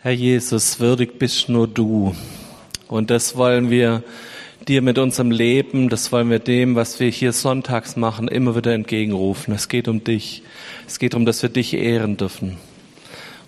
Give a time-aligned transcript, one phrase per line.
[0.00, 2.14] Herr Jesus, würdig bist nur du.
[2.86, 4.04] Und das wollen wir
[4.68, 8.72] dir mit unserem Leben, das wollen wir dem, was wir hier sonntags machen, immer wieder
[8.74, 9.52] entgegenrufen.
[9.52, 10.44] Es geht um dich.
[10.86, 12.58] Es geht darum, dass wir dich ehren dürfen.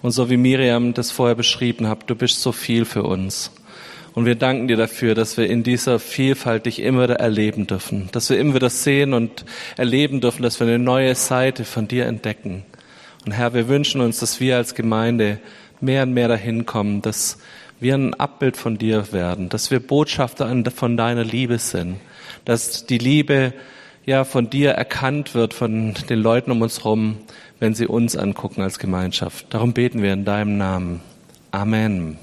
[0.03, 3.53] Und so wie Miriam das vorher beschrieben hat, du bist so viel für uns.
[4.14, 8.09] Und wir danken dir dafür, dass wir in dieser Vielfalt dich immer wieder erleben dürfen,
[8.11, 9.45] dass wir immer wieder sehen und
[9.77, 12.64] erleben dürfen, dass wir eine neue Seite von dir entdecken.
[13.25, 15.39] Und Herr, wir wünschen uns, dass wir als Gemeinde
[15.83, 17.39] mehr und mehr dahin kommen, dass
[17.80, 21.97] wir ein Abbild von dir werden, dass wir Botschafter von deiner Liebe sind,
[22.45, 23.55] dass die Liebe
[24.07, 27.19] ja von dir erkannt wird von den Leuten um uns herum,
[27.59, 29.47] wenn sie uns angucken als Gemeinschaft.
[29.51, 31.01] Darum beten wir in deinem Namen.
[31.51, 32.19] Amen.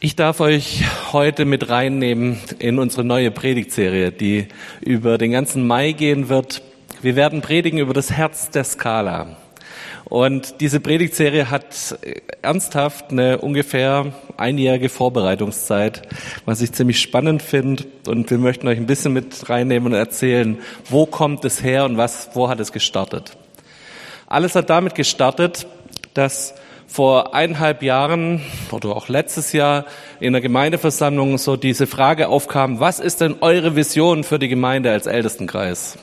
[0.00, 4.48] Ich darf euch heute mit reinnehmen in unsere neue Predigtserie, die
[4.80, 6.62] über den ganzen Mai gehen wird.
[7.00, 9.36] Wir werden predigen über das Herz der Skala.
[10.14, 11.98] Und diese Predigtserie hat
[12.40, 16.02] ernsthaft eine ungefähr einjährige Vorbereitungszeit,
[16.44, 17.86] was ich ziemlich spannend finde.
[18.06, 21.96] Und wir möchten euch ein bisschen mit reinnehmen und erzählen, wo kommt es her und
[21.96, 23.36] was, wo hat es gestartet.
[24.28, 25.66] Alles hat damit gestartet,
[26.14, 26.54] dass
[26.86, 28.40] vor eineinhalb Jahren
[28.70, 29.84] oder auch letztes Jahr
[30.20, 34.92] in der Gemeindeversammlung so diese Frage aufkam, was ist denn eure Vision für die Gemeinde
[34.92, 35.98] als Ältestenkreis?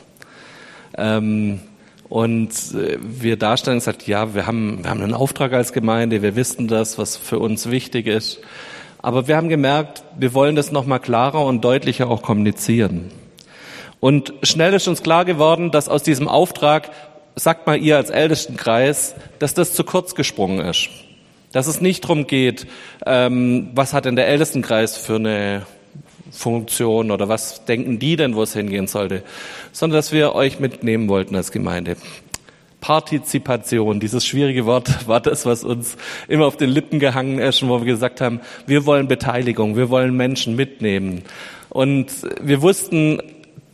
[0.97, 1.61] Ähm,
[2.11, 6.35] und äh, wir darstellen gesagt, ja, wir haben, wir haben einen Auftrag als Gemeinde, wir
[6.35, 8.41] wissen das, was für uns wichtig ist.
[9.01, 13.11] Aber wir haben gemerkt, wir wollen das nochmal klarer und deutlicher auch kommunizieren.
[14.01, 16.91] Und schnell ist uns klar geworden, dass aus diesem Auftrag,
[17.37, 20.89] sagt mal ihr als Ältestenkreis, dass das zu kurz gesprungen ist.
[21.53, 22.67] Dass es nicht darum geht,
[23.05, 25.65] ähm, was hat denn der Ältestenkreis für eine
[26.31, 29.23] Funktion oder was denken die denn, wo es hingehen sollte,
[29.71, 31.97] sondern dass wir euch mitnehmen wollten als Gemeinde.
[32.79, 35.95] Partizipation, dieses schwierige Wort, war das, was uns
[36.27, 40.17] immer auf den Lippen gehangen ist, wo wir gesagt haben, wir wollen Beteiligung, wir wollen
[40.17, 41.21] Menschen mitnehmen.
[41.69, 42.07] Und
[42.41, 43.21] wir wussten,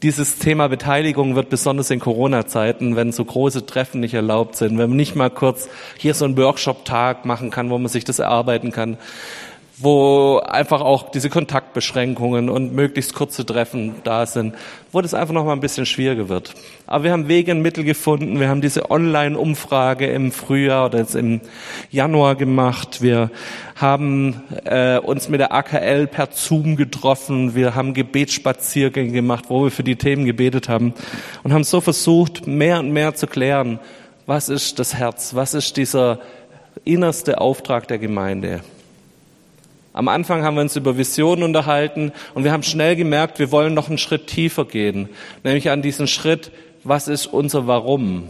[0.03, 4.89] dieses Thema Beteiligung wird besonders in Corona-Zeiten, wenn so große Treffen nicht erlaubt sind, wenn
[4.89, 8.71] man nicht mal kurz hier so einen Workshop-Tag machen kann, wo man sich das erarbeiten
[8.71, 8.97] kann,
[9.79, 14.55] wo einfach auch diese Kontaktbeschränkungen und möglichst kurze Treffen da sind,
[14.91, 16.55] wo das einfach noch mal ein bisschen schwieriger wird.
[16.87, 18.39] Aber wir haben Wege und Mittel gefunden.
[18.39, 21.41] Wir haben diese Online-Umfrage im Frühjahr oder jetzt im
[21.91, 23.03] Januar gemacht.
[23.03, 23.29] Wir
[23.75, 27.53] haben äh, uns mit der AKL per Zoom getroffen.
[27.53, 30.95] Wir haben Gebetsspaziergänge gemacht, wo wir für die Themen gebetet haben
[31.43, 33.79] und haben so versucht, mehr und mehr zu klären,
[34.25, 36.19] was ist das Herz, was ist dieser
[36.83, 38.61] innerste Auftrag der Gemeinde.
[39.97, 43.73] Am Anfang haben wir uns über Visionen unterhalten und wir haben schnell gemerkt, wir wollen
[43.73, 45.09] noch einen Schritt tiefer gehen,
[45.43, 46.51] nämlich an diesen Schritt,
[46.83, 48.29] was ist unser Warum?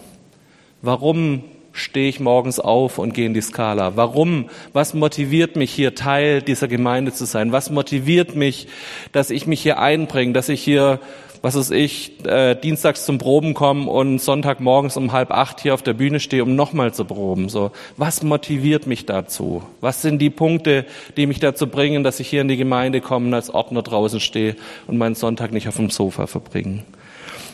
[0.81, 3.97] Warum stehe ich morgens auf und gehe in die Skala?
[3.97, 4.49] Warum?
[4.71, 7.51] Was motiviert mich hier Teil dieser Gemeinde zu sein?
[7.51, 8.69] Was motiviert mich,
[9.11, 11.01] dass ich mich hier einbringe, dass ich hier
[11.41, 15.81] was weiß ich, äh, dienstags zum Proben kommen und Sonntagmorgens um halb acht hier auf
[15.81, 17.49] der Bühne stehe, um nochmal zu proben.
[17.49, 19.63] So, was motiviert mich dazu?
[19.81, 23.35] Was sind die Punkte, die mich dazu bringen, dass ich hier in die Gemeinde komme
[23.35, 24.55] als Ordner draußen stehe
[24.87, 26.83] und meinen Sonntag nicht auf dem Sofa verbringe?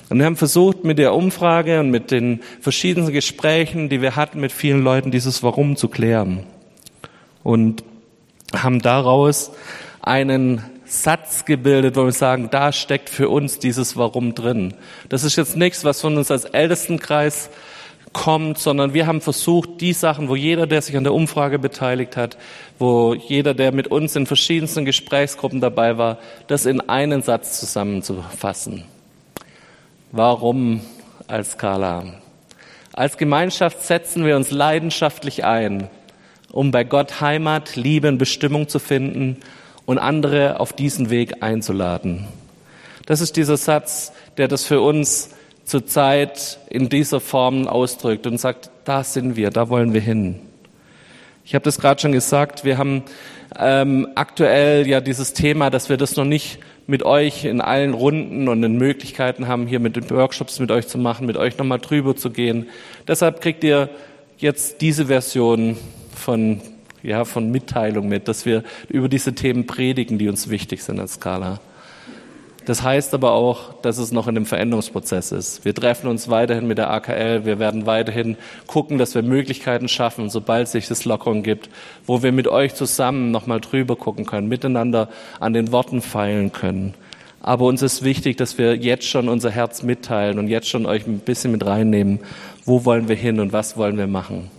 [0.10, 4.40] Und wir haben versucht, mit der Umfrage und mit den verschiedenen Gesprächen, die wir hatten
[4.40, 6.44] mit vielen Leuten, dieses Warum zu klären.
[7.42, 7.84] Und
[8.54, 9.52] haben daraus
[10.02, 10.62] einen
[10.94, 14.76] Satz gebildet, wo wir sagen, da steckt für uns dieses Warum drin.
[15.10, 17.50] Das ist jetzt nichts, was von uns als Ältestenkreis
[18.14, 22.16] kommt, sondern wir haben versucht, die Sachen, wo jeder, der sich an der Umfrage beteiligt
[22.16, 22.38] hat,
[22.78, 28.84] wo jeder, der mit uns in verschiedensten Gesprächsgruppen dabei war, das in einen Satz zusammenzufassen.
[30.12, 30.82] Warum
[31.28, 32.06] als Skala?
[32.94, 35.90] Als Gemeinschaft setzen wir uns leidenschaftlich ein,
[36.52, 39.38] um bei Gott Heimat, Liebe und Bestimmung zu finden
[39.86, 42.28] und andere auf diesen Weg einzuladen.
[43.06, 45.30] Das ist dieser Satz, der das für uns
[45.66, 50.40] zurzeit in dieser Form ausdrückt und sagt, da sind wir, da wollen wir hin.
[51.46, 53.04] Ich habe das gerade schon gesagt, wir haben
[53.60, 58.48] ähm, aktuell ja dieses Thema, dass wir das noch nicht mit euch in allen Runden
[58.48, 61.80] und in Möglichkeiten haben, hier mit den Workshops mit euch zu machen, mit euch nochmal
[61.80, 62.68] drüber zu gehen.
[63.08, 63.90] Deshalb kriegt ihr
[64.38, 65.78] jetzt diese Version
[66.16, 66.62] von
[67.04, 71.16] ja, von Mitteilung mit, dass wir über diese Themen predigen, die uns wichtig sind als
[71.16, 71.60] Skala.
[72.66, 75.66] Das heißt aber auch, dass es noch in einem Veränderungsprozess ist.
[75.66, 77.44] Wir treffen uns weiterhin mit der AKL.
[77.44, 81.70] Wir werden weiterhin gucken, dass wir Möglichkeiten schaffen, sobald sich das Lockern gibt,
[82.06, 85.10] wo wir mit euch zusammen nochmal drüber gucken können, miteinander
[85.42, 86.94] an den Worten feilen können.
[87.42, 91.06] Aber uns ist wichtig, dass wir jetzt schon unser Herz mitteilen und jetzt schon euch
[91.06, 92.20] ein bisschen mit reinnehmen.
[92.64, 94.50] Wo wollen wir hin und was wollen wir machen?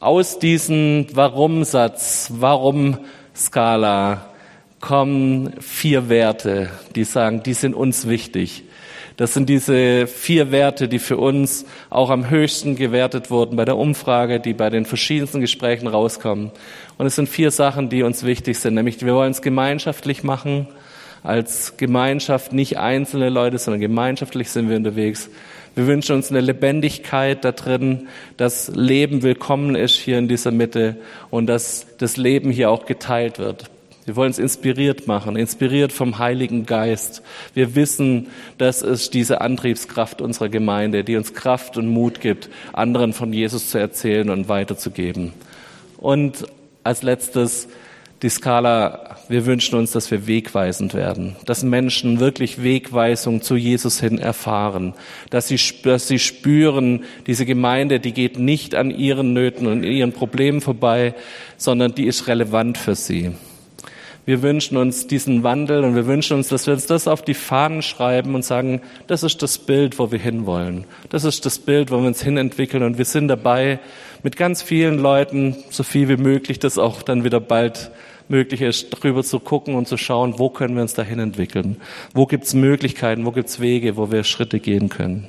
[0.00, 4.28] Aus diesem Warum-Satz, Warum-Skala
[4.78, 8.62] kommen vier Werte, die sagen, die sind uns wichtig.
[9.16, 13.76] Das sind diese vier Werte, die für uns auch am höchsten gewertet wurden bei der
[13.76, 16.52] Umfrage, die bei den verschiedensten Gesprächen rauskommen.
[16.96, 20.68] Und es sind vier Sachen, die uns wichtig sind, nämlich wir wollen es gemeinschaftlich machen,
[21.24, 25.28] als Gemeinschaft, nicht einzelne Leute, sondern gemeinschaftlich sind wir unterwegs.
[25.78, 30.96] Wir wünschen uns eine Lebendigkeit da drin, dass Leben willkommen ist hier in dieser Mitte
[31.30, 33.70] und dass das Leben hier auch geteilt wird.
[34.04, 37.22] Wir wollen es inspiriert machen, inspiriert vom Heiligen Geist.
[37.54, 38.26] Wir wissen,
[38.58, 43.70] das ist diese Antriebskraft unserer Gemeinde, die uns Kraft und Mut gibt, anderen von Jesus
[43.70, 45.32] zu erzählen und weiterzugeben.
[45.96, 46.44] Und
[46.82, 47.68] als letztes
[48.22, 54.00] die Skala, wir wünschen uns, dass wir wegweisend werden, dass Menschen wirklich Wegweisung zu Jesus
[54.00, 54.94] hin erfahren,
[55.30, 60.12] dass sie, dass sie spüren, diese Gemeinde, die geht nicht an ihren Nöten und ihren
[60.12, 61.14] Problemen vorbei,
[61.56, 63.32] sondern die ist relevant für sie.
[64.28, 67.32] Wir wünschen uns diesen Wandel und wir wünschen uns, dass wir uns das auf die
[67.32, 70.84] Fahnen schreiben und sagen, das ist das Bild, wo wir hinwollen.
[71.08, 73.78] Das ist das Bild, wo wir uns hinentwickeln und wir sind dabei,
[74.22, 77.90] mit ganz vielen Leuten, so viel wie möglich, das auch dann wieder bald
[78.28, 81.76] möglich ist, drüber zu gucken und zu schauen, wo können wir uns dahin entwickeln?
[82.14, 85.28] Wo gibt es Möglichkeiten, wo gibt es Wege, wo wir Schritte gehen können?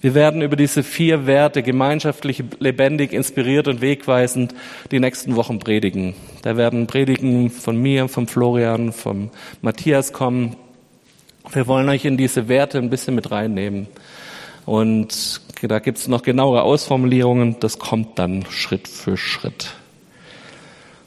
[0.00, 4.54] Wir werden über diese vier Werte gemeinschaftlich, lebendig, inspiriert und wegweisend
[4.92, 6.14] die nächsten Wochen predigen.
[6.42, 9.30] Da werden Predigen von mir, vom Florian, vom
[9.60, 10.54] Matthias kommen.
[11.52, 13.88] Wir wollen euch in diese Werte ein bisschen mit reinnehmen.
[14.66, 17.56] Und da gibt es noch genauere Ausformulierungen.
[17.58, 19.74] Das kommt dann Schritt für Schritt.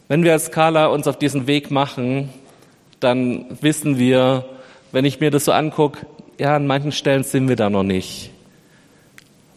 [0.08, 2.30] Wenn wir als Skala uns auf diesen Weg machen,
[3.00, 4.46] dann wissen wir,
[4.92, 6.06] wenn ich mir das so angucke,
[6.38, 8.32] ja, an manchen Stellen sind wir da noch nicht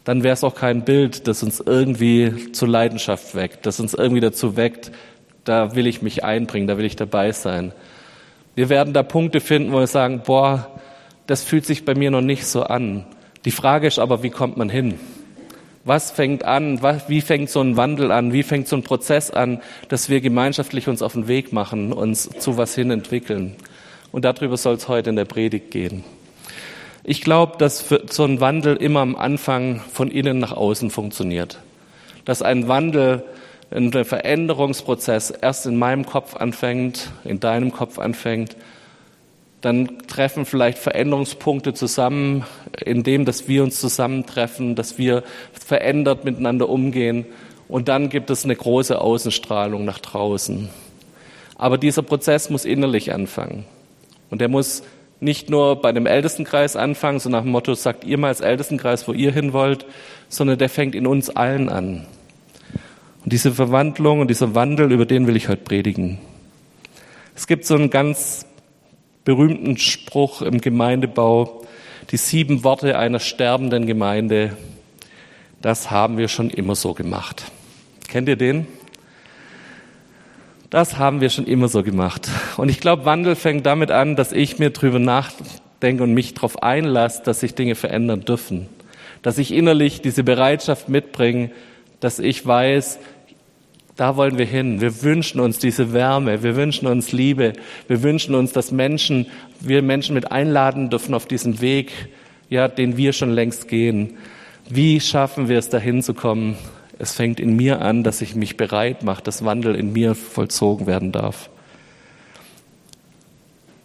[0.04, 4.20] dann wäre es auch kein Bild, das uns irgendwie zur Leidenschaft weckt, das uns irgendwie
[4.20, 4.92] dazu weckt,
[5.44, 7.72] da will ich mich einbringen, da will ich dabei sein.
[8.54, 10.70] Wir werden da Punkte finden, wo wir sagen, boah,
[11.26, 13.06] das fühlt sich bei mir noch nicht so an.
[13.44, 14.98] Die Frage ist aber, wie kommt man hin?
[15.84, 16.80] Was fängt an?
[17.08, 18.32] wie fängt so ein Wandel an?
[18.32, 22.30] Wie fängt so ein Prozess an, dass wir gemeinschaftlich uns auf den Weg machen, uns
[22.38, 23.56] zu was hin entwickeln?
[24.10, 26.04] Und darüber soll es heute in der Predigt gehen.
[27.02, 31.58] Ich glaube, dass so ein Wandel immer am Anfang von innen nach außen funktioniert.
[32.24, 33.24] Dass ein Wandel,
[33.70, 38.56] ein Veränderungsprozess erst in meinem Kopf anfängt, in deinem Kopf anfängt,
[39.64, 42.44] dann treffen vielleicht Veränderungspunkte zusammen,
[42.84, 45.22] indem dass wir uns zusammentreffen, dass wir
[45.52, 47.24] verändert miteinander umgehen
[47.66, 50.68] und dann gibt es eine große Außenstrahlung nach draußen.
[51.56, 53.64] Aber dieser Prozess muss innerlich anfangen
[54.28, 54.82] und er muss
[55.20, 59.08] nicht nur bei dem Ältestenkreis anfangen, so nach dem Motto, sagt ihr mal als Ältestenkreis,
[59.08, 59.86] wo ihr hin wollt,
[60.28, 62.06] sondern der fängt in uns allen an.
[63.24, 66.18] Und diese Verwandlung und dieser Wandel, über den will ich heute predigen.
[67.34, 68.44] Es gibt so einen ganz
[69.24, 71.64] berühmten Spruch im Gemeindebau,
[72.10, 74.56] die sieben Worte einer sterbenden Gemeinde.
[75.62, 77.44] Das haben wir schon immer so gemacht.
[78.08, 78.66] Kennt ihr den?
[80.70, 82.28] Das haben wir schon immer so gemacht.
[82.56, 86.62] Und ich glaube, Wandel fängt damit an, dass ich mir drüber nachdenke und mich darauf
[86.62, 88.68] einlasse, dass sich Dinge verändern dürfen.
[89.22, 91.50] Dass ich innerlich diese Bereitschaft mitbringe,
[92.00, 92.98] dass ich weiß,
[93.96, 94.80] da wollen wir hin.
[94.80, 97.52] Wir wünschen uns diese Wärme, wir wünschen uns Liebe,
[97.86, 99.26] wir wünschen uns, dass Menschen,
[99.60, 101.92] wir Menschen mit einladen dürfen auf diesen Weg,
[102.48, 104.16] ja, den wir schon längst gehen.
[104.68, 106.56] Wie schaffen wir es, dahin zu kommen,
[106.98, 110.86] es fängt in mir an, dass ich mich bereit mache, dass Wandel in mir vollzogen
[110.86, 111.50] werden darf.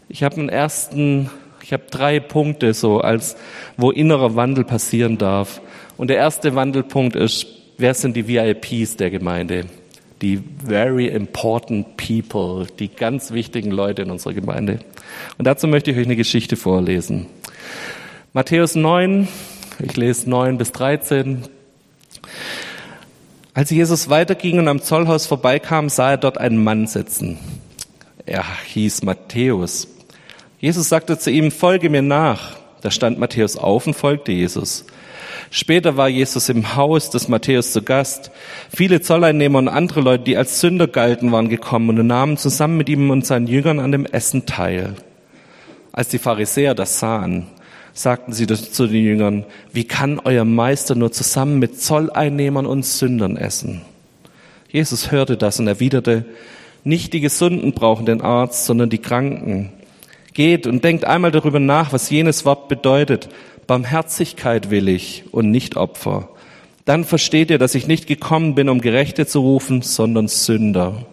[0.08, 1.30] Ich habe einen ersten,
[1.62, 3.36] ich habe drei Punkte so, als
[3.78, 5.62] wo innerer Wandel passieren darf.
[5.98, 7.48] Und der erste Wandelpunkt ist,
[7.78, 9.66] wer sind die VIPs der Gemeinde?
[10.22, 14.80] Die very important people, die ganz wichtigen Leute in unserer Gemeinde.
[15.38, 17.28] Und dazu möchte ich euch eine Geschichte vorlesen.
[18.34, 19.28] Matthäus 9,
[19.80, 21.44] ich lese 9 bis 13.
[23.54, 27.38] Als Jesus weiterging und am Zollhaus vorbeikam, sah er dort einen Mann sitzen.
[28.26, 29.88] Er hieß Matthäus.
[30.60, 32.58] Jesus sagte zu ihm, folge mir nach.
[32.82, 34.86] Da stand Matthäus auf und folgte Jesus.
[35.52, 38.32] Später war Jesus im Haus des Matthäus zu Gast.
[38.76, 42.90] Viele Zolleinnehmer und andere Leute, die als Sünder galten, waren gekommen und nahmen zusammen mit
[42.90, 44.96] ihm und seinen Jüngern an dem Essen teil.
[45.92, 47.48] Als die Pharisäer das sahen,
[47.94, 53.36] sagten sie zu den Jüngern, wie kann euer Meister nur zusammen mit Zolleinnehmern und Sündern
[53.36, 53.82] essen?
[54.70, 56.26] Jesus hörte das und erwiderte,
[56.84, 59.72] nicht die Gesunden brauchen den Arzt, sondern die Kranken.
[60.34, 63.30] Geht und denkt einmal darüber nach, was jenes Wort bedeutet.
[63.70, 66.30] Barmherzigkeit will ich und nicht Opfer.
[66.86, 71.06] dann versteht ihr, dass ich nicht gekommen bin, um Gerechte zu rufen, sondern Sünder.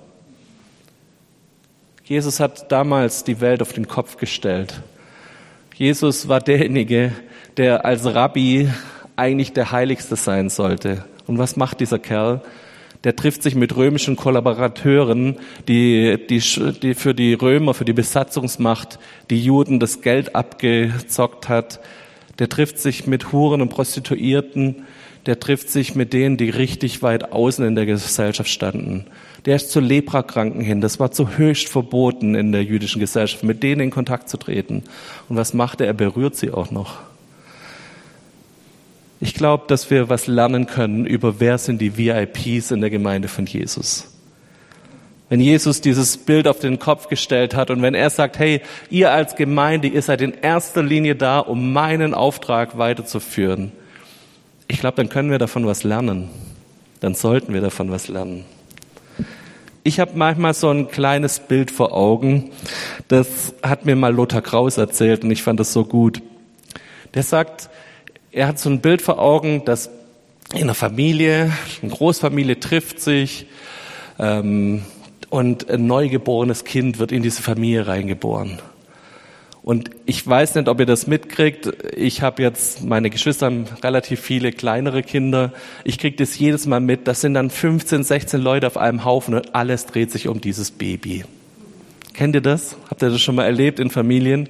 [2.03, 4.81] Jesus hat damals die Welt auf den Kopf gestellt.
[5.75, 7.13] Jesus war derjenige,
[7.59, 8.71] der als Rabbi
[9.17, 11.05] eigentlich der Heiligste sein sollte.
[11.27, 12.41] Und was macht dieser Kerl?
[13.05, 15.37] Der trifft sich mit römischen Kollaborateuren,
[15.69, 16.41] die, die,
[16.81, 18.99] die für die Römer, für die Besatzungsmacht,
[19.29, 21.81] die Juden das Geld abgezockt hat.
[22.39, 24.85] Der trifft sich mit Huren und Prostituierten.
[25.25, 29.07] Der trifft sich mit denen, die richtig weit außen in der Gesellschaft standen.
[29.45, 30.81] Der ist zu Leprakranken hin.
[30.81, 34.85] Das war zu höchst verboten in der jüdischen Gesellschaft, mit denen in Kontakt zu treten.
[35.29, 35.87] Und was macht er?
[35.87, 36.99] Er berührt sie auch noch.
[39.21, 43.29] Ich glaube, dass wir was lernen können über wer sind die VIPs in der Gemeinde
[43.29, 44.16] von Jesus.
[45.29, 49.11] Wenn Jesus dieses Bild auf den Kopf gestellt hat und wenn er sagt, hey, ihr
[49.11, 53.73] als Gemeinde, ihr seid in erster Linie da, um meinen Auftrag weiterzuführen.
[54.69, 56.31] Ich glaube, dann können wir davon was lernen.
[57.01, 58.45] Dann sollten wir davon was lernen.
[59.83, 62.51] Ich habe manchmal so ein kleines Bild vor Augen.
[63.09, 66.23] Das hat mir mal Lothar Kraus erzählt und ich fand das so gut.
[67.15, 67.69] Der sagt,
[68.33, 69.91] er hat so ein Bild vor Augen, dass
[70.53, 71.53] in einer Familie,
[71.83, 73.47] eine Großfamilie trifft sich
[74.19, 74.83] ähm,
[75.37, 78.59] und ein neugeborenes Kind wird in diese Familie reingeboren.
[79.63, 81.71] Und ich weiß nicht, ob ihr das mitkriegt.
[81.95, 85.53] Ich habe jetzt, meine Geschwister haben relativ viele kleinere Kinder.
[85.85, 87.07] Ich kriege das jedes Mal mit.
[87.07, 90.71] Das sind dann 15, 16 Leute auf einem Haufen und alles dreht sich um dieses
[90.71, 91.27] Baby.
[92.15, 92.77] Kennt ihr das?
[92.89, 94.49] Habt ihr das schon mal erlebt in Familien?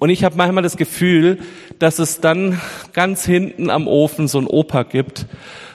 [0.00, 1.38] Und ich habe manchmal das Gefühl,
[1.78, 2.60] dass es dann
[2.94, 5.26] ganz hinten am Ofen so einen Opa gibt,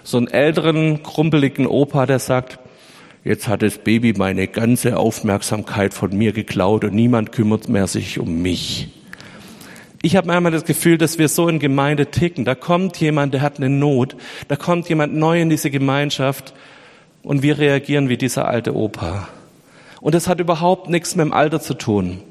[0.03, 2.59] so einen älteren, krumpeligen Opa, der sagt,
[3.25, 8.19] jetzt hat das Baby meine ganze Aufmerksamkeit von mir geklaut und niemand kümmert mehr sich
[8.19, 8.87] um mich.
[10.01, 12.45] Ich habe manchmal das Gefühl, dass wir so in Gemeinde ticken.
[12.45, 14.15] Da kommt jemand, der hat eine Not,
[14.47, 16.53] da kommt jemand neu in diese Gemeinschaft
[17.23, 19.27] und wir reagieren wie dieser alte Opa.
[19.99, 22.21] Und das hat überhaupt nichts mit dem Alter zu tun.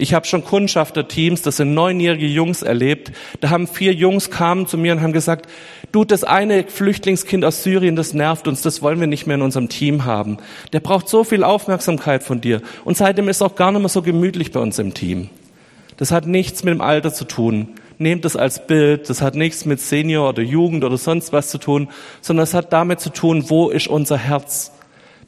[0.00, 3.10] Ich habe schon Kundschafterteams, das sind neunjährige Jungs erlebt.
[3.40, 5.50] Da haben vier Jungs kamen zu mir und haben gesagt,
[5.90, 9.42] du, das eine Flüchtlingskind aus Syrien, das nervt uns, das wollen wir nicht mehr in
[9.42, 10.38] unserem Team haben.
[10.72, 12.62] Der braucht so viel Aufmerksamkeit von dir.
[12.84, 15.30] Und seitdem ist auch gar nicht mehr so gemütlich bei uns im Team.
[15.96, 17.70] Das hat nichts mit dem Alter zu tun.
[17.98, 19.10] Nehmt es als Bild.
[19.10, 21.88] Das hat nichts mit Senior oder Jugend oder sonst was zu tun,
[22.20, 24.70] sondern es hat damit zu tun, wo ist unser Herz?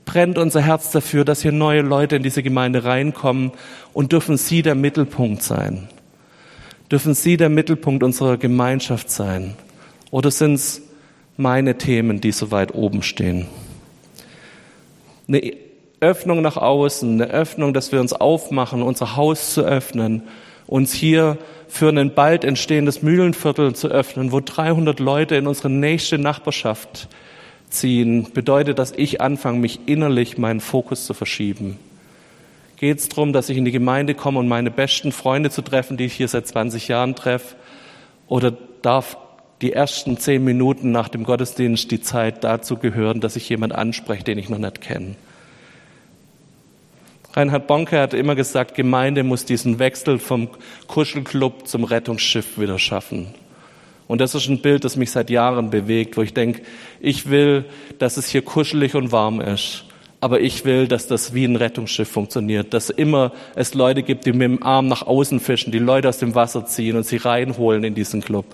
[0.05, 3.53] Brennt unser Herz dafür, dass hier neue Leute in diese Gemeinde reinkommen
[3.93, 5.89] und dürfen Sie der Mittelpunkt sein?
[6.91, 9.55] Dürfen Sie der Mittelpunkt unserer Gemeinschaft sein?
[10.11, 10.83] Oder sind es
[11.37, 13.47] meine Themen, die so weit oben stehen?
[15.29, 15.53] Eine
[16.01, 20.23] Öffnung nach außen, eine Öffnung, dass wir uns aufmachen, unser Haus zu öffnen,
[20.67, 21.39] uns hier
[21.69, 27.09] für ein bald entstehendes Mühlenviertel zu öffnen, wo 300 Leute in unsere nächste Nachbarschaft
[27.71, 31.79] ziehen, bedeutet, dass ich anfange, mich innerlich meinen Fokus zu verschieben.
[32.77, 35.97] Geht es darum, dass ich in die Gemeinde komme um meine besten Freunde zu treffen,
[35.97, 37.57] die ich hier seit 20 Jahren treffe?
[38.27, 39.17] Oder darf
[39.61, 44.25] die ersten zehn Minuten nach dem Gottesdienst die Zeit dazu gehören, dass ich jemand anspreche,
[44.25, 45.17] den ich noch nicht kenne?
[47.35, 50.49] Reinhard Bonke hat immer gesagt, Gemeinde muss diesen Wechsel vom
[50.89, 53.35] Kuschelclub zum Rettungsschiff wieder schaffen.
[54.11, 56.63] Und das ist ein Bild, das mich seit Jahren bewegt, wo ich denke,
[56.99, 57.65] ich will,
[58.01, 59.85] dass es hier kuschelig und warm ist.
[60.19, 64.33] Aber ich will, dass das wie ein Rettungsschiff funktioniert, dass immer es Leute gibt, die
[64.33, 67.85] mit dem Arm nach außen fischen, die Leute aus dem Wasser ziehen und sie reinholen
[67.85, 68.47] in diesen Club.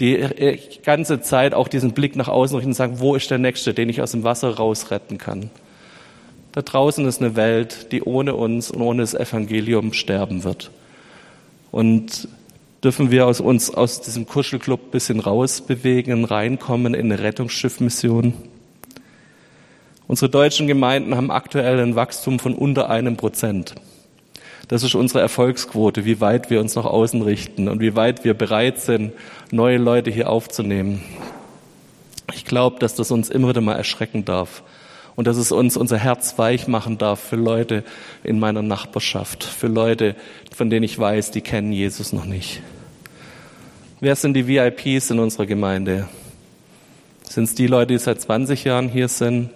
[0.00, 3.36] Die äh, ganze Zeit auch diesen Blick nach außen richten und sagen, wo ist der
[3.36, 5.50] Nächste, den ich aus dem Wasser rausretten kann.
[6.52, 10.70] Da draußen ist eine Welt, die ohne uns und ohne das Evangelium sterben wird.
[11.70, 12.26] Und
[12.84, 18.34] dürfen wir aus uns aus diesem Kuschelclub ein bisschen rausbewegen, reinkommen in eine Rettungsschiffmission.
[20.06, 23.74] Unsere deutschen Gemeinden haben aktuell ein Wachstum von unter einem Prozent.
[24.68, 28.34] Das ist unsere Erfolgsquote, wie weit wir uns nach außen richten und wie weit wir
[28.34, 29.12] bereit sind,
[29.50, 31.00] neue Leute hier aufzunehmen.
[32.34, 34.62] Ich glaube, dass das uns immer wieder mal erschrecken darf
[35.16, 37.82] und dass es uns unser Herz weich machen darf für Leute
[38.24, 40.16] in meiner Nachbarschaft, für Leute,
[40.54, 42.62] von denen ich weiß, die kennen Jesus noch nicht.
[44.04, 46.06] Wer sind die VIPs in unserer Gemeinde?
[47.22, 49.48] Sind es die Leute, die seit 20 Jahren hier sind?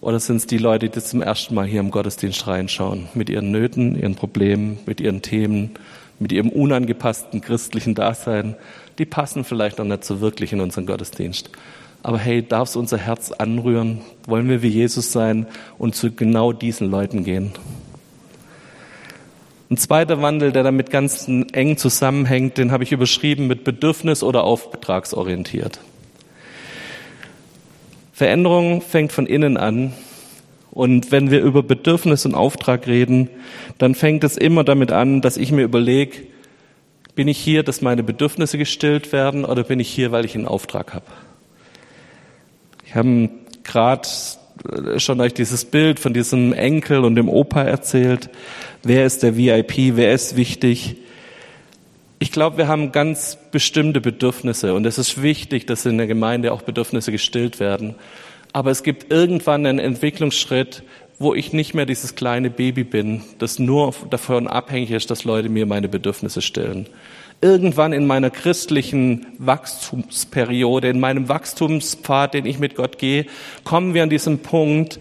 [0.00, 3.06] Oder sind es die Leute, die zum ersten Mal hier im Gottesdienst reinschauen?
[3.14, 5.70] Mit ihren Nöten, ihren Problemen, mit ihren Themen,
[6.18, 8.56] mit ihrem unangepassten christlichen Dasein.
[8.98, 11.50] Die passen vielleicht noch nicht so wirklich in unseren Gottesdienst.
[12.02, 14.00] Aber hey, darf es unser Herz anrühren?
[14.26, 15.46] Wollen wir wie Jesus sein
[15.78, 17.52] und zu genau diesen Leuten gehen?
[19.70, 24.44] Ein zweiter Wandel, der damit ganz eng zusammenhängt, den habe ich überschrieben mit Bedürfnis oder
[24.44, 25.80] auftragsorientiert.
[28.14, 29.92] Veränderung fängt von innen an.
[30.70, 33.28] Und wenn wir über Bedürfnis und Auftrag reden,
[33.76, 36.26] dann fängt es immer damit an, dass ich mir überlege,
[37.14, 40.46] bin ich hier, dass meine Bedürfnisse gestillt werden oder bin ich hier, weil ich einen
[40.46, 41.06] Auftrag habe?
[42.86, 43.28] Ich habe
[43.64, 44.08] gerade
[44.98, 48.30] schon euch dieses Bild von diesem Enkel und dem Opa erzählt.
[48.82, 49.96] Wer ist der VIP?
[49.96, 50.96] Wer ist wichtig?
[52.18, 56.52] Ich glaube, wir haben ganz bestimmte Bedürfnisse und es ist wichtig, dass in der Gemeinde
[56.52, 57.94] auch Bedürfnisse gestillt werden.
[58.52, 60.82] Aber es gibt irgendwann einen Entwicklungsschritt,
[61.18, 65.48] wo ich nicht mehr dieses kleine Baby bin, das nur davon abhängig ist, dass Leute
[65.48, 66.88] mir meine Bedürfnisse stellen.
[67.40, 73.26] Irgendwann in meiner christlichen Wachstumsperiode, in meinem Wachstumspfad, den ich mit Gott gehe,
[73.62, 74.98] kommen wir an diesen Punkt,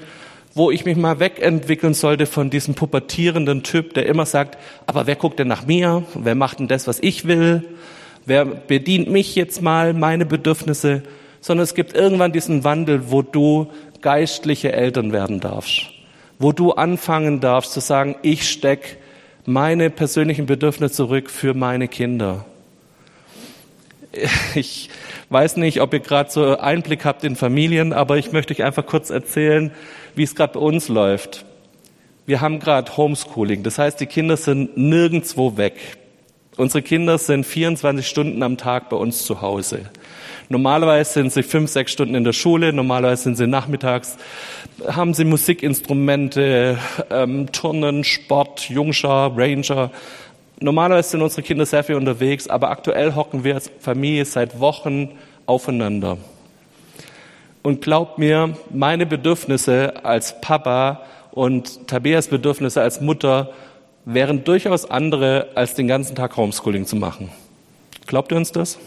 [0.54, 5.16] wo ich mich mal wegentwickeln sollte von diesem pubertierenden Typ, der immer sagt, aber wer
[5.16, 6.04] guckt denn nach mir?
[6.14, 7.64] Wer macht denn das, was ich will?
[8.28, 11.02] Wer bedient mich jetzt mal, meine Bedürfnisse?
[11.42, 13.68] Sondern es gibt irgendwann diesen Wandel, wo du
[14.02, 15.90] geistliche Eltern werden darfst.
[16.38, 18.98] Wo du anfangen darfst zu sagen, ich steck
[19.48, 22.46] meine persönlichen Bedürfnisse zurück für meine Kinder.
[24.56, 24.90] Ich
[25.30, 28.86] weiß nicht, ob ihr gerade so Einblick habt in Familien, aber ich möchte euch einfach
[28.86, 29.72] kurz erzählen,
[30.16, 31.46] wie es gerade bei uns läuft.
[32.26, 35.76] Wir haben gerade Homeschooling, das heißt, die Kinder sind nirgendwo weg.
[36.58, 39.90] Unsere Kinder sind 24 Stunden am Tag bei uns zu Hause.
[40.50, 44.16] Normalerweise sind sie fünf, sechs Stunden in der Schule, normalerweise sind sie nachmittags,
[44.88, 46.78] haben sie Musikinstrumente,
[47.10, 49.92] ähm, Turnen, Sport, Jungschar, Ranger.
[50.62, 55.12] Normalerweise sind unsere Kinder sehr viel unterwegs, aber aktuell hocken wir als Familie seit Wochen
[55.46, 56.18] aufeinander.
[57.62, 61.02] Und glaubt mir, meine Bedürfnisse als Papa
[61.32, 63.52] und Tabeas Bedürfnisse als Mutter
[64.06, 67.30] wären durchaus andere, als den ganzen Tag Homeschooling zu machen.
[68.06, 68.80] Glaubt ihr uns das?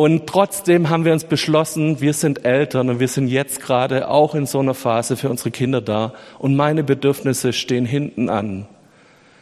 [0.00, 4.34] Und trotzdem haben wir uns beschlossen, wir sind Eltern und wir sind jetzt gerade auch
[4.34, 6.14] in so einer Phase für unsere Kinder da.
[6.38, 8.66] Und meine Bedürfnisse stehen hinten an.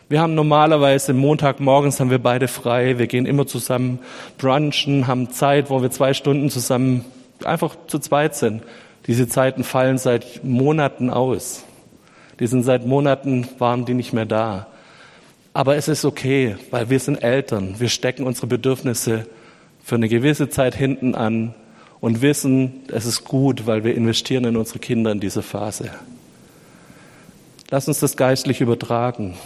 [0.09, 2.99] Wir haben normalerweise Montagmorgens haben wir beide frei.
[2.99, 4.01] Wir gehen immer zusammen
[4.37, 7.05] brunchen, haben Zeit, wo wir zwei Stunden zusammen
[7.44, 8.64] einfach zu zweit sind.
[9.07, 11.62] Diese Zeiten fallen seit Monaten aus.
[12.40, 14.66] Die sind seit Monaten, waren die nicht mehr da.
[15.55, 17.77] Aber es ist okay, weil wir sind Eltern.
[17.79, 19.27] Wir stecken unsere Bedürfnisse
[19.88, 21.55] für eine gewisse Zeit hinten an
[22.01, 25.88] und wissen, es ist gut, weil wir investieren in unsere Kinder in diese Phase.
[27.70, 29.38] Lass uns das geistlich übertragen.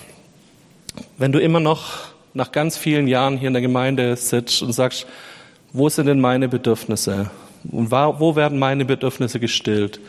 [1.17, 5.07] Wenn du immer noch nach ganz vielen Jahren hier in der Gemeinde sitzt und sagst,
[5.73, 7.31] wo sind denn meine Bedürfnisse?
[7.71, 10.01] Und wo werden meine Bedürfnisse gestillt?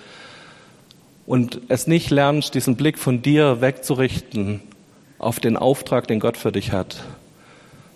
[1.27, 4.61] Und es nicht lernst, diesen Blick von dir wegzurichten
[5.19, 7.03] auf den Auftrag, den Gott für dich hat,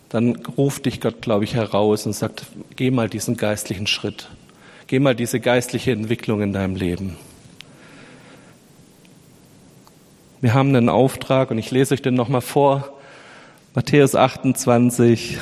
[0.09, 4.29] dann ruft dich Gott, glaube ich, heraus und sagt, geh mal diesen geistlichen Schritt.
[4.87, 7.17] Geh mal diese geistliche Entwicklung in deinem Leben.
[10.39, 12.93] Wir haben einen Auftrag und ich lese euch den nochmal vor.
[13.73, 15.37] Matthäus 28,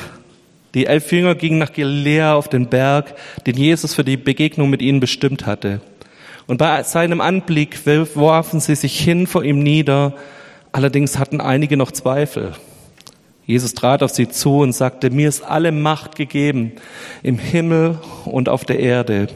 [0.73, 3.13] die elf Jünger gingen nach Galiläa auf den Berg,
[3.45, 5.80] den Jesus für die Begegnung mit ihnen bestimmt hatte.
[6.47, 10.13] Und bei seinem Anblick warfen sie sich hin vor ihm nieder.
[10.71, 12.54] Allerdings hatten einige noch Zweifel.
[13.45, 16.73] Jesus trat auf sie zu und sagte, mir ist alle Macht gegeben
[17.21, 19.27] im Himmel und auf der Erde.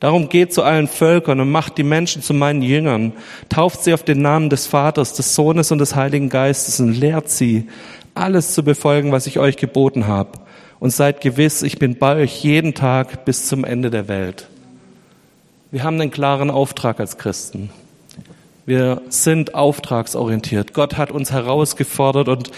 [0.00, 3.12] Darum geht zu allen Völkern und macht die Menschen zu meinen Jüngern,
[3.48, 7.30] tauft sie auf den Namen des Vaters, des Sohnes und des Heiligen Geistes und lehrt
[7.30, 7.68] sie,
[8.14, 10.38] alles zu befolgen, was ich euch geboten habe
[10.80, 14.48] und seid gewiss, ich bin bei euch jeden Tag bis zum Ende der Welt.
[15.70, 17.70] Wir haben einen klaren Auftrag als Christen.
[18.68, 20.74] Wir sind auftragsorientiert.
[20.74, 22.50] Gott hat uns herausgefordert und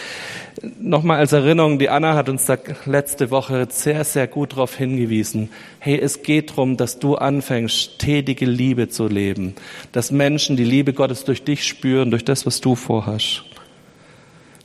[0.80, 5.50] nochmal als Erinnerung, die Anna hat uns da letzte Woche sehr, sehr gut darauf hingewiesen.
[5.78, 9.54] Hey, es geht darum, dass du anfängst, tätige Liebe zu leben.
[9.92, 13.44] Dass Menschen die Liebe Gottes durch dich spüren, durch das, was du vorhast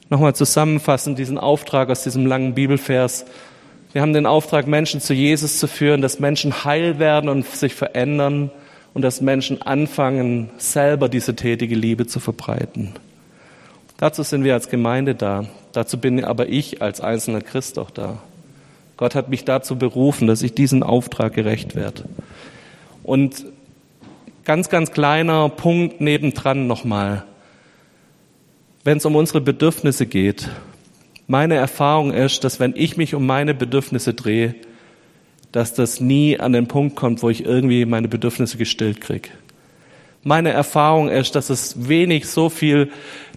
[0.10, 3.26] nochmal zusammenfassen, diesen Auftrag aus diesem langen Bibelvers.
[3.94, 7.76] Wir haben den Auftrag, Menschen zu Jesus zu führen, dass Menschen heil werden und sich
[7.76, 8.50] verändern
[8.96, 12.94] und dass Menschen anfangen, selber diese tätige Liebe zu verbreiten.
[13.98, 15.46] Dazu sind wir als Gemeinde da.
[15.72, 18.18] Dazu bin aber ich als einzelner Christ auch da.
[18.98, 22.06] Gott hat mich dazu berufen, dass ich diesen Auftrag gerecht werde.
[23.04, 23.46] Und
[24.46, 27.26] ganz, ganz kleiner Punkt nebendran nochmal
[28.86, 30.48] wenn es um unsere Bedürfnisse geht.
[31.28, 34.54] Meine Erfahrung ist, dass wenn ich mich um meine Bedürfnisse drehe,
[35.56, 39.30] dass das nie an den Punkt kommt, wo ich irgendwie meine Bedürfnisse gestillt kriege.
[40.22, 42.92] Meine Erfahrung ist, dass es wenig so viel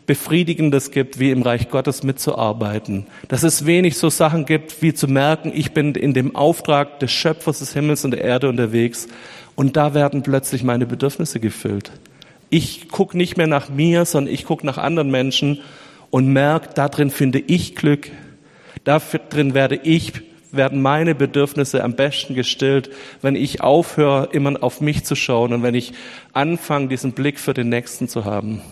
[0.07, 3.07] Befriedigendes gibt, wie im Reich Gottes mitzuarbeiten.
[3.29, 7.13] Dass es wenig so Sachen gibt, wie zu merken, ich bin in dem Auftrag des
[7.13, 9.07] Schöpfers des Himmels und der Erde unterwegs
[9.55, 11.93] und da werden plötzlich meine Bedürfnisse gefüllt.
[12.51, 15.61] Ich gucke nicht mehr nach mir, sondern ich gucke nach anderen Menschen
[16.11, 18.11] und merke, da drin finde ich Glück.
[18.83, 20.15] Da drin werde ich,
[20.51, 22.91] werden meine Bedürfnisse am besten gestillt,
[23.23, 25.93] wenn ich aufhöre, immer auf mich zu schauen und wenn ich
[26.33, 28.63] anfange, diesen Blick für den Nächsten zu haben.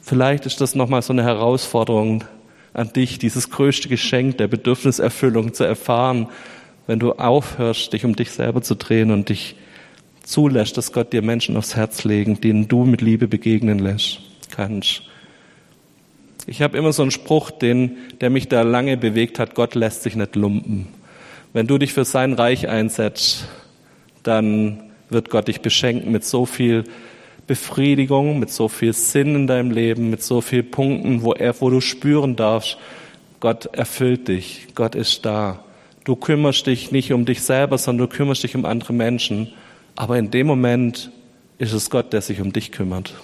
[0.00, 2.24] Vielleicht ist das nochmal so eine Herausforderung
[2.72, 6.28] an dich, dieses größte Geschenk der Bedürfniserfüllung zu erfahren,
[6.86, 9.56] wenn du aufhörst, dich um dich selber zu drehen und dich
[10.24, 15.09] zulässt, dass Gott dir Menschen aufs Herz legen, denen du mit Liebe begegnen lässt, kannst.
[16.50, 20.02] Ich habe immer so einen Spruch, den, der mich da lange bewegt hat, Gott lässt
[20.02, 20.88] sich nicht lumpen.
[21.52, 23.46] Wenn du dich für sein Reich einsetzt,
[24.24, 26.82] dann wird Gott dich beschenken mit so viel
[27.46, 31.70] Befriedigung, mit so viel Sinn in deinem Leben, mit so vielen Punkten, wo, er, wo
[31.70, 32.78] du spüren darfst,
[33.38, 35.62] Gott erfüllt dich, Gott ist da.
[36.02, 39.52] Du kümmerst dich nicht um dich selber, sondern du kümmerst dich um andere Menschen.
[39.94, 41.12] Aber in dem Moment
[41.58, 43.14] ist es Gott, der sich um dich kümmert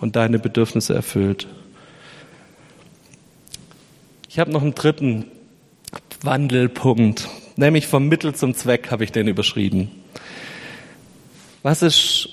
[0.00, 1.48] und deine Bedürfnisse erfüllt.
[4.28, 5.26] Ich habe noch einen dritten
[6.22, 9.90] Wandelpunkt, nämlich vom Mittel zum Zweck habe ich den überschrieben.
[11.62, 12.28] Was ist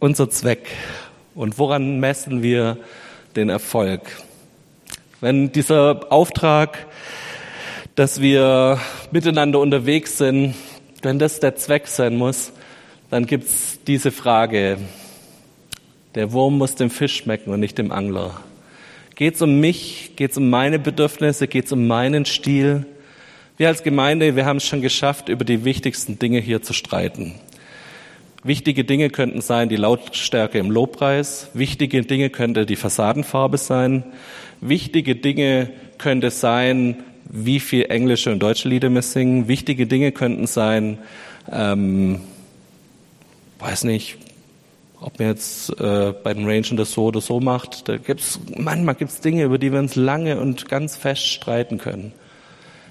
[0.00, 0.66] unser Zweck
[1.36, 2.76] und woran messen wir
[3.36, 4.02] den Erfolg?
[5.20, 6.86] Wenn dieser Auftrag,
[7.94, 8.80] dass wir
[9.12, 10.54] miteinander unterwegs sind,
[11.02, 12.52] wenn das der Zweck sein muss,
[13.10, 14.78] dann gibt's diese Frage,
[16.16, 18.40] der Wurm muss dem Fisch schmecken und nicht dem Angler.
[19.18, 20.12] Geht's um mich?
[20.14, 21.48] Geht's um meine Bedürfnisse?
[21.48, 22.86] Geht's um meinen Stil?
[23.56, 27.34] Wir als Gemeinde, wir haben es schon geschafft, über die wichtigsten Dinge hier zu streiten.
[28.44, 31.48] Wichtige Dinge könnten sein die Lautstärke im Lobpreis.
[31.52, 34.04] Wichtige Dinge könnte die Fassadenfarbe sein.
[34.60, 39.48] Wichtige Dinge könnte sein, wie viel englische und deutsche Lieder wir singen.
[39.48, 40.98] Wichtige Dinge könnten sein,
[41.50, 42.20] ähm,
[43.58, 44.16] weiß nicht,
[45.00, 47.88] ob man jetzt äh, bei den Rangern das so oder so macht.
[47.88, 52.12] Da gibt's manchmal gibt's Dinge, über die wir uns lange und ganz fest streiten können.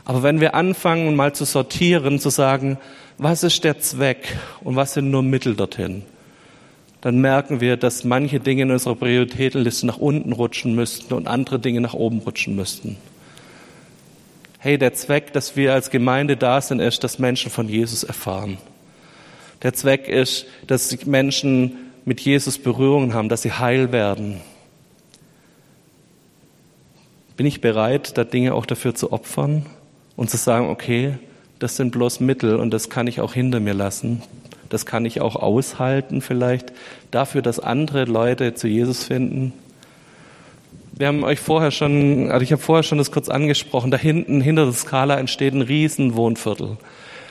[0.06, 2.78] Aber wenn wir anfangen, mal zu sortieren, zu sagen,
[3.17, 6.04] was ist der Zweck und was sind nur Mittel dorthin,
[7.02, 11.60] dann merken wir, dass manche Dinge in unserer Prioritätenliste nach unten rutschen müssten und andere
[11.60, 12.98] Dinge nach oben rutschen müssten.
[14.60, 18.58] Hey, der Zweck, dass wir als Gemeinde da sind, ist, dass Menschen von Jesus erfahren.
[19.63, 24.39] Der Zweck ist, dass Menschen mit Jesus Berührungen haben, dass sie heil werden.
[27.36, 29.65] Bin ich bereit, da Dinge auch dafür zu opfern
[30.15, 31.17] und zu sagen, okay,
[31.60, 34.24] das sind bloß Mittel und das kann ich auch hinter mir lassen.
[34.70, 36.72] Das kann ich auch aushalten vielleicht
[37.12, 39.52] dafür, dass andere Leute zu Jesus finden.
[40.93, 44.39] Wir haben euch vorher schon, also ich habe vorher schon das kurz angesprochen, da hinten,
[44.39, 46.78] hinter der Skala entsteht ein Riesenwohnviertel.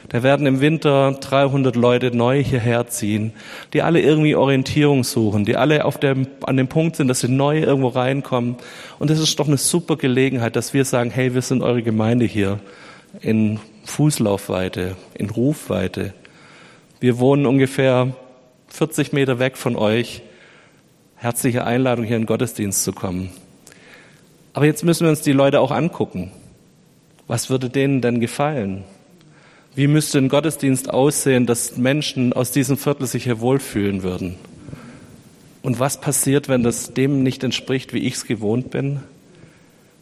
[0.08, 3.32] Da werden im Winter 300 Leute neu hierher ziehen,
[3.72, 7.28] die alle irgendwie Orientierung suchen, die alle auf dem, an dem Punkt sind, dass sie
[7.28, 8.56] neu irgendwo reinkommen.
[8.98, 12.24] Und es ist doch eine super Gelegenheit, dass wir sagen, hey, wir sind eure Gemeinde
[12.24, 12.60] hier
[13.20, 16.14] in Fußlaufweite, in Rufweite.
[17.00, 18.14] Wir wohnen ungefähr
[18.68, 20.22] 40 Meter weg von euch.
[21.16, 23.30] Herzliche Einladung, hier in den Gottesdienst zu kommen.
[24.52, 26.30] Aber jetzt müssen wir uns die Leute auch angucken.
[27.26, 28.84] Was würde denen denn gefallen?
[29.76, 34.36] Wie müsste ein Gottesdienst aussehen, dass Menschen aus diesem Viertel sich hier wohlfühlen würden?
[35.60, 39.00] Und was passiert, wenn das dem nicht entspricht, wie ich es gewohnt bin?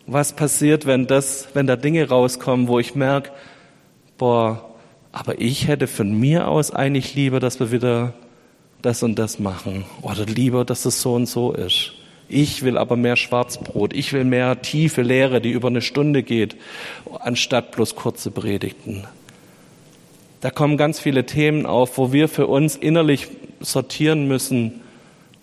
[0.07, 3.33] Was passiert, wenn das, wenn da Dinge rauskommen, wo ich merke,
[4.17, 4.65] boah,
[5.11, 8.15] aber ich hätte von mir aus eigentlich lieber, dass wir wieder
[8.81, 9.87] das und das machen.
[10.03, 11.95] Oder lieber, dass es so und so ist.
[12.29, 13.93] Ich will aber mehr Schwarzbrot.
[13.93, 16.55] Ich will mehr tiefe Lehre, die über eine Stunde geht,
[17.19, 19.05] anstatt bloß kurze Predigten.
[20.45, 23.29] Da kommen ganz viele Themen auf, wo wir für uns innerlich
[23.61, 24.83] sortieren müssen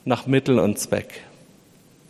[0.05, 1.21] nach Mittel und Zweck.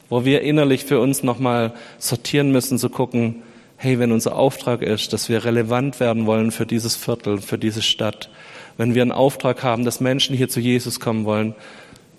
[0.09, 3.43] Wo wir innerlich für uns nochmal sortieren müssen, zu gucken,
[3.77, 7.81] hey, wenn unser Auftrag ist, dass wir relevant werden wollen für dieses Viertel, für diese
[7.81, 8.29] Stadt,
[8.75, 11.55] wenn wir einen Auftrag haben, dass Menschen hier zu Jesus kommen wollen,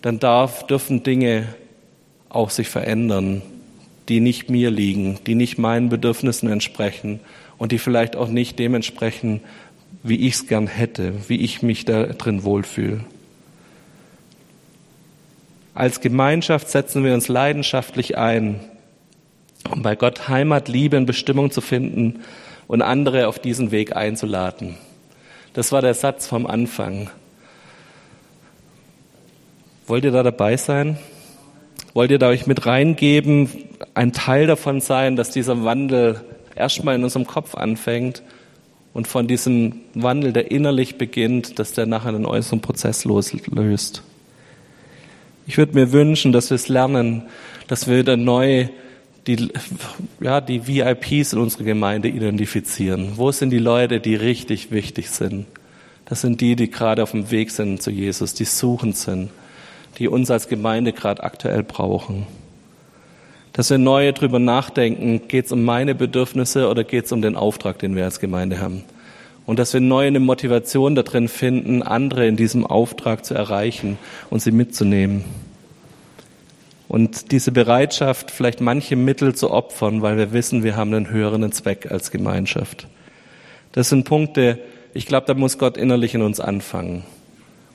[0.01, 1.49] dann darf, dürfen Dinge
[2.31, 3.43] auch sich verändern,
[4.09, 7.21] die nicht mir liegen, die nicht meinen Bedürfnissen entsprechen
[7.59, 9.43] und die vielleicht auch nicht dementsprechend,
[10.03, 13.05] wie ich es gern hätte, wie ich mich da drin wohlfühle.
[15.75, 18.61] Als Gemeinschaft setzen wir uns leidenschaftlich ein,
[19.71, 22.21] um bei Gott Heimat, Liebe und Bestimmung zu finden
[22.67, 24.77] und andere auf diesen Weg einzuladen.
[25.55, 27.11] Das war der Satz vom Anfang.
[29.87, 30.99] Wollt ihr da dabei sein?
[31.95, 33.49] wollt ihr da euch mit reingeben,
[33.95, 36.23] ein Teil davon sein, dass dieser Wandel
[36.55, 38.23] erstmal in unserem Kopf anfängt
[38.95, 44.03] und von diesem Wandel, der innerlich beginnt, dass der nachher einen äußeren Prozess loslöst.
[45.47, 47.23] Ich würde mir wünschen, dass wir es lernen,
[47.69, 48.69] dass wir wieder neu
[49.27, 49.49] die,
[50.21, 53.13] ja, die VIPs in unserer Gemeinde identifizieren.
[53.17, 55.47] Wo sind die Leute, die richtig wichtig sind?
[56.05, 59.31] Das sind die, die gerade auf dem Weg sind zu Jesus, die suchend sind,
[59.99, 62.27] die uns als Gemeinde gerade aktuell brauchen.
[63.53, 67.37] Dass wir neu drüber nachdenken, geht es um meine Bedürfnisse oder geht es um den
[67.37, 68.85] Auftrag, den wir als Gemeinde haben?
[69.45, 73.99] Und dass wir neu eine Motivation darin finden, andere in diesem Auftrag zu erreichen
[74.31, 75.25] und sie mitzunehmen.
[76.89, 81.51] Und diese Bereitschaft, vielleicht manche Mittel zu opfern, weil wir wissen, wir haben einen höheren
[81.53, 82.87] Zweck als Gemeinschaft.
[83.73, 84.59] Das sind Punkte,
[84.95, 87.03] ich glaube, da muss Gott innerlich in uns anfangen.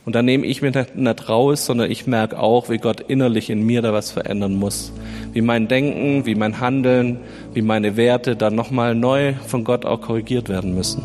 [0.07, 3.63] Und da nehme ich mir nicht raus, sondern ich merke auch, wie Gott innerlich in
[3.63, 4.93] mir da was verändern muss.
[5.33, 7.19] Wie mein Denken, wie mein Handeln,
[7.53, 11.03] wie meine Werte dann nochmal neu von Gott auch korrigiert werden müssen.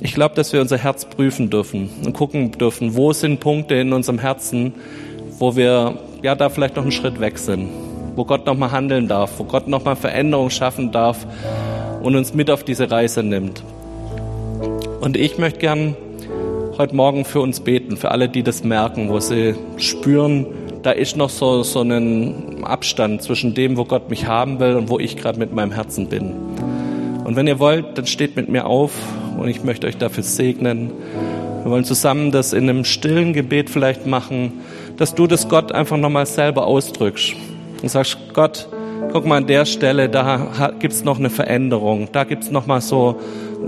[0.00, 3.92] Ich glaube, dass wir unser Herz prüfen dürfen und gucken dürfen, wo sind Punkte in
[3.92, 4.72] unserem Herzen,
[5.40, 7.68] wo wir ja da vielleicht noch einen Schritt weg sind,
[8.14, 11.26] wo Gott noch mal handeln darf, wo Gott noch mal Veränderung schaffen darf
[12.00, 13.64] und uns mit auf diese Reise nimmt.
[15.00, 15.96] Und ich möchte gern
[16.78, 20.46] heute Morgen für uns beten, für alle, die das merken, wo sie spüren,
[20.82, 24.88] da ist noch so, so ein Abstand zwischen dem, wo Gott mich haben will und
[24.90, 26.32] wo ich gerade mit meinem Herzen bin.
[27.24, 28.92] Und wenn ihr wollt, dann steht mit mir auf
[29.38, 30.92] und ich möchte euch dafür segnen.
[31.62, 34.52] Wir wollen zusammen das in einem stillen Gebet vielleicht machen
[34.96, 37.34] dass du das Gott einfach nochmal selber ausdrückst
[37.82, 38.68] und sagst, Gott,
[39.12, 43.20] guck mal an der Stelle, da gibt's noch eine Veränderung, da gibt's noch mal so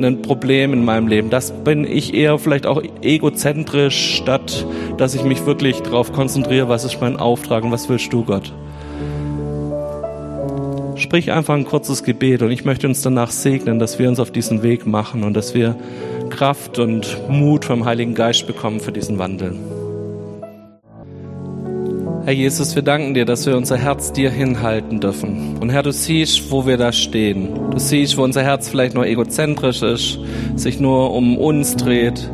[0.05, 1.31] ein Problem in meinem Leben.
[1.31, 6.85] Das bin ich eher vielleicht auch egozentrisch, statt dass ich mich wirklich darauf konzentriere, was
[6.85, 8.53] ist mein Auftrag und was willst du, Gott.
[10.97, 14.31] Sprich einfach ein kurzes Gebet und ich möchte uns danach segnen, dass wir uns auf
[14.31, 15.77] diesen Weg machen und dass wir
[16.31, 19.55] Kraft und Mut vom Heiligen Geist bekommen für diesen Wandel.
[22.27, 25.59] Herr Jesus, wir danken dir, dass wir unser Herz dir hinhalten dürfen.
[25.61, 27.71] Und Herr, du siehst, wo wir da stehen.
[27.71, 30.19] Du siehst, wo unser Herz vielleicht nur egozentrisch ist,
[30.57, 32.29] sich nur um uns dreht,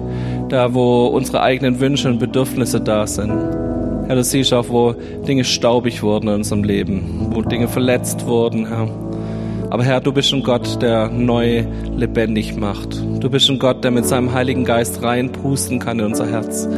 [0.49, 3.35] da wo unsere eigenen Wünsche und Bedürfnisse da sind.
[4.07, 4.95] Herr, du siehst auch, wo
[5.29, 8.89] Dinge staubig wurden in unserem Leben, wo Dinge verletzt wurden, Herr.
[9.73, 11.65] Aber Herr, du bist ein Gott, der neu
[11.97, 13.03] lebendig macht.
[13.21, 16.69] Du bist ein Gott, der mit seinem Heiligen Geist reinpusten kann in unser Herz.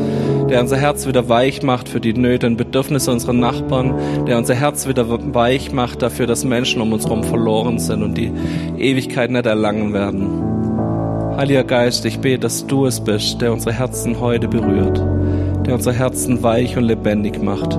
[0.49, 3.97] Der unser Herz wieder weich macht für die Nöte und Bedürfnisse unserer Nachbarn.
[4.29, 8.17] Der unser Herz wieder weich macht dafür, dass Menschen um uns herum verloren sind und
[8.17, 8.31] die
[8.79, 11.37] Ewigkeit nicht erlangen werden.
[11.37, 15.03] Heiliger Geist, ich bete, dass du es bist, der unsere Herzen heute berührt.
[15.67, 17.77] Der unsere Herzen weich und lebendig macht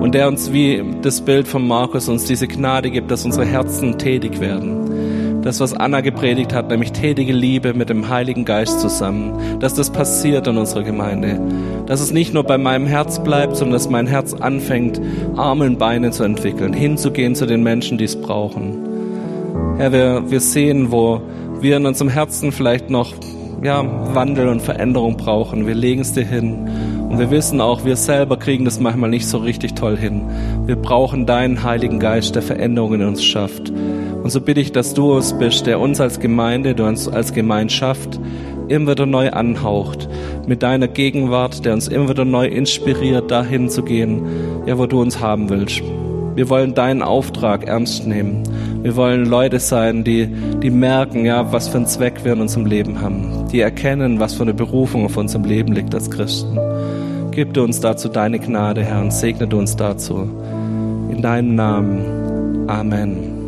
[0.00, 3.98] und der uns wie das Bild von Markus uns diese Gnade gibt, dass unsere Herzen
[3.98, 5.42] tätig werden.
[5.42, 9.90] Das, was Anna gepredigt hat, nämlich tätige Liebe mit dem Heiligen Geist zusammen, dass das
[9.90, 11.40] passiert in unserer Gemeinde.
[11.86, 15.00] Dass es nicht nur bei meinem Herz bleibt, sondern dass mein Herz anfängt,
[15.36, 19.76] Arme und Beine zu entwickeln, hinzugehen zu den Menschen, die es brauchen.
[19.78, 21.22] Herr, wir, wir sehen, wo
[21.60, 23.14] wir in unserem Herzen vielleicht noch
[23.62, 23.84] ja,
[24.14, 25.66] Wandel und Veränderung brauchen.
[25.66, 26.68] Wir legen es dir hin
[27.10, 30.22] und wir wissen auch, wir selber kriegen das manchmal nicht so richtig toll hin.
[30.66, 33.70] Wir brauchen deinen Heiligen Geist, der Veränderungen in uns schafft.
[34.22, 37.32] Und so bitte ich, dass du es bist, der uns als Gemeinde, der uns als
[37.32, 38.20] Gemeinschaft
[38.68, 40.08] immer wieder neu anhaucht.
[40.46, 44.22] Mit deiner Gegenwart, der uns immer wieder neu inspiriert, dahin zu gehen,
[44.66, 45.82] ja, wo du uns haben willst.
[46.36, 48.44] Wir wollen deinen Auftrag ernst nehmen.
[48.82, 50.28] Wir wollen Leute sein, die,
[50.62, 53.48] die merken, ja, was für einen Zweck wir in unserem Leben haben.
[53.50, 56.56] Die erkennen, was für eine Berufung auf unserem Leben liegt als Christen.
[57.32, 60.28] Gib uns dazu deine Gnade, Herr, und segne uns dazu.
[61.10, 62.68] In deinem Namen.
[62.68, 63.39] Amen.